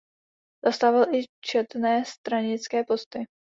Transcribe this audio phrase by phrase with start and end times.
[0.65, 3.27] Zastával i četné stranické posty.